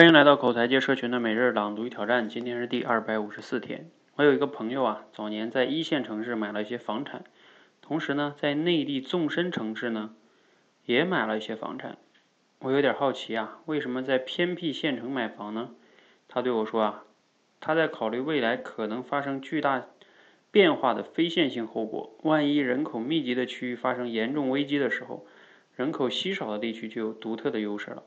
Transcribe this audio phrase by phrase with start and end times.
[0.00, 3.90] 欢迎来到口才界社群的每日朗读与挑战，今天是第二百五十四天。
[4.16, 7.22] 我有一个朋友啊，早年在一线城市买了一些房产，
[7.82, 10.14] 同时呢，在内地纵深城市呢，
[10.86, 11.98] 也买了一些房产。
[12.60, 15.68] 我有点好奇啊，为什么在偏僻县城买房呢？
[16.28, 17.04] 他对我说啊，
[17.60, 19.84] 他在考虑未来可能发生巨大
[20.50, 22.16] 变化的非线性后果。
[22.22, 25.26] 万一人口密集的区域发生严重危机的时候，
[25.76, 28.02] 人口稀少的地区就有独特的优势了。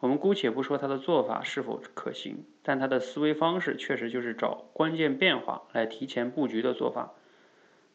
[0.00, 7.12] 我们姑且不说他的做法是否可行，但他的思维方式确实就是找关键变化来提前布局的做法。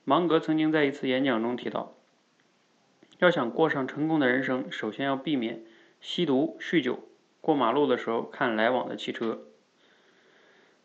[0.04, 1.94] 芒格曾经在一次演讲中提到，
[3.20, 5.64] 要想过上成功的人生，首先要避免
[6.00, 7.00] 吸毒、酗酒。
[7.40, 9.42] 过马路的时候看来往的汽车。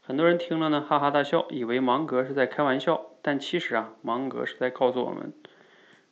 [0.02, 3.06] 很多人听了呢，哈哈大笑，以为芒格是在开玩笑。
[3.22, 5.33] 但其实啊，芒格是在告诉我们，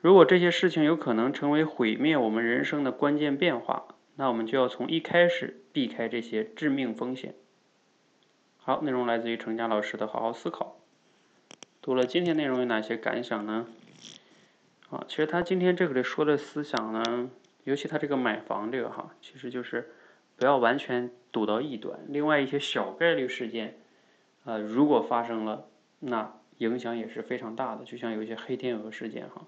[0.01, 3.94] 如果这些事情有可能成为毁灭我们人生的关键变化。
[4.17, 7.35] 那我们就要从一开始避开这些致命风险。
[8.57, 10.77] 好，内容来自于程佳老师的好好思考。
[11.83, 13.67] 读了今天内容有哪些感想呢？
[14.89, 17.29] 啊，其实他今天这个里说的思想呢，
[17.65, 19.91] 尤其他这个买房这个哈，其实就是
[20.37, 21.99] 不要完全赌到一端。
[22.09, 23.77] 另外一些小概率事件，
[24.45, 25.67] 呃，如果发生了，
[25.99, 27.85] 那影响也是非常大的。
[27.85, 29.43] 就像有一些黑天鹅事件哈，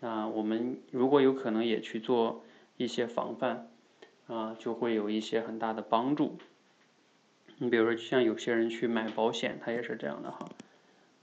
[0.00, 2.44] 那我们如果有可能也去做
[2.76, 3.68] 一些防范。
[4.28, 6.38] 啊，就会有一些很大的帮助。
[7.56, 10.48] 你比如说，像有些人去买保险，他也是这样的哈。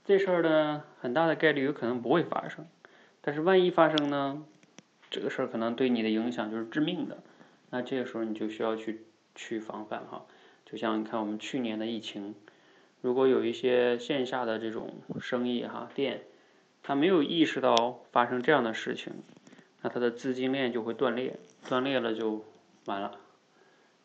[0.04, 2.66] 这事儿呢，很大的概率有可能不会发生，
[3.20, 4.44] 但是万一发生呢，
[5.08, 7.18] 这个事儿可能对你的影响就是致命的。
[7.70, 10.26] 那这个时候你就需要去去防范哈。
[10.64, 12.34] 就像你看我们去年的疫情，
[13.00, 16.22] 如果有一些线下的这种生意哈店，
[16.82, 19.12] 他没有意识到发生这样的事情，
[19.80, 22.44] 那他的资金链就会断裂，断裂了就。
[22.86, 23.18] 完了，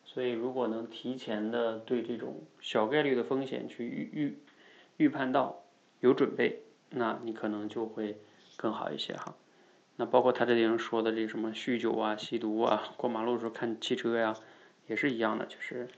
[0.04, 4.38] 所以如果能提前的对这种小概率的风险去预预
[4.96, 5.62] 预判到
[6.00, 8.20] 有准备，那你可能就会
[8.56, 9.34] 更好一些哈。
[9.96, 14.34] 那包括他这里面说的这什么酗酒啊、吸毒啊、过马路的时候看汽车呀，
[14.86, 15.46] 也是一样的。
[15.46, 15.88] 就是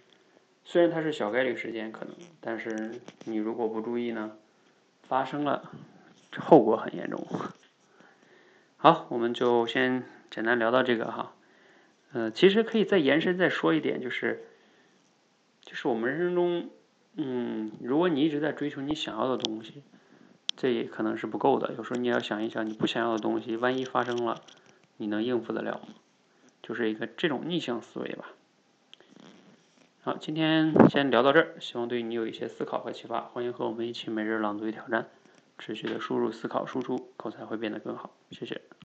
[0.65, 4.37] 虽然它是小概率事件可能，但是你如果不注意呢，
[5.03, 5.71] 发生了，
[6.39, 7.25] 后果很严重。
[8.77, 11.35] 好，我们就先简单聊到这个哈。
[12.15, 14.45] 呃，其实可以再延伸再说一点，就是，
[15.63, 16.71] 就是我们人生中，
[17.17, 19.83] 嗯，如果你一直在追求你想要的东西，
[20.57, 21.75] 这也可能是不够的。
[21.77, 24.41] 有时候你要想一想，你不想要的东西，万一发生了，
[24.99, 25.95] 你能应付得了吗？
[26.63, 28.31] 就是一个这种逆向思维吧。
[30.03, 33.23] 好，今天先聊到这儿，希望对你有一些思考和启发。
[33.23, 35.09] 欢迎和我们一起每日朗读与挑战，
[35.59, 38.15] 持续的输入、思考、输出，口才会变得更好。
[38.31, 38.61] 谢谢。